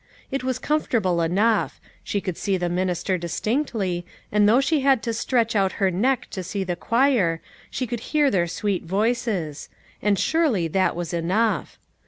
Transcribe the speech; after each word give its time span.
It 0.31 0.43
was 0.43 0.57
comfortable 0.57 1.21
enough; 1.21 1.79
she 2.03 2.21
could 2.21 2.35
see 2.35 2.57
the 2.57 2.69
minister 2.69 3.19
distinctly, 3.19 4.03
and 4.31 4.49
though 4.49 4.59
she 4.59 4.79
had 4.79 5.03
to 5.03 5.13
stretch 5.13 5.55
outlier 5.55 5.91
neck 5.91 6.27
to 6.31 6.41
see 6.41 6.63
the 6.63 6.75
choir, 6.75 7.39
she 7.69 7.85
could 7.85 7.99
hear 7.99 8.31
their 8.31 8.47
sweet 8.47 8.83
voices; 8.83 9.69
and 10.01 10.17
surely 10.17 10.67
that 10.69 10.95
was 10.95 11.13
enough. 11.13 11.77